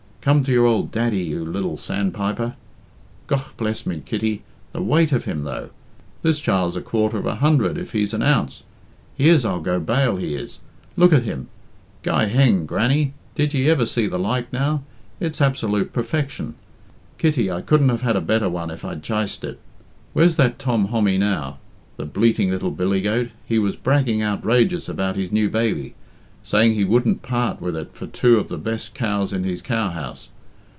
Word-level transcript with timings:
"Come 0.21 0.43
to 0.43 0.51
your 0.51 0.67
ould 0.67 0.91
daddie, 0.91 1.23
you 1.23 1.43
lil 1.43 1.77
sandpiper. 1.77 2.53
Gough 3.25 3.57
bless 3.57 3.87
me, 3.87 4.03
Kitty, 4.05 4.43
the 4.71 4.79
weight 4.79 5.11
of 5.11 5.25
him, 5.25 5.45
though! 5.45 5.71
This 6.21 6.39
child's 6.39 6.75
a 6.75 6.81
quarter 6.81 7.17
of 7.17 7.25
a 7.25 7.37
hundred 7.37 7.75
if 7.75 7.93
he's 7.93 8.13
an 8.13 8.21
ounce. 8.21 8.61
He 9.17 9.29
is, 9.29 9.45
I'll 9.45 9.59
go 9.61 9.79
bail 9.79 10.17
he 10.17 10.35
is. 10.35 10.59
Look 10.95 11.11
at 11.11 11.23
him! 11.23 11.47
Guy 12.03 12.25
heng, 12.25 12.67
Grannie, 12.67 13.15
did 13.33 13.55
ye 13.55 13.67
ever 13.67 13.87
see 13.87 14.05
the 14.05 14.19
like, 14.19 14.53
now! 14.53 14.83
It's 15.19 15.41
absolute 15.41 15.91
perfection. 15.91 16.53
Kitty, 17.17 17.49
I 17.51 17.61
couldn't 17.61 17.89
have 17.89 18.03
had 18.03 18.15
a 18.15 18.21
better 18.21 18.47
one 18.47 18.69
if 18.69 18.85
I'd 18.85 19.01
chiced 19.01 19.43
it. 19.43 19.57
Where's 20.13 20.35
that 20.35 20.59
Tom 20.59 20.89
Hommy 20.89 21.17
now? 21.17 21.57
The 21.97 22.05
bleating 22.05 22.51
little 22.51 22.69
billygoat, 22.71 23.31
he 23.47 23.57
was 23.57 23.75
bragging 23.75 24.21
outrageous 24.21 24.87
about 24.87 25.15
his 25.15 25.31
new 25.31 25.49
baby 25.49 25.95
saying 26.43 26.73
he 26.73 26.83
wouldn't 26.83 27.21
part 27.21 27.61
with 27.61 27.75
it 27.77 27.93
for 27.93 28.07
two 28.07 28.39
of 28.39 28.47
the 28.47 28.57
best 28.57 28.95
cows 28.95 29.31
in 29.31 29.43
his 29.43 29.61
cow 29.61 29.89
house. 29.89 30.29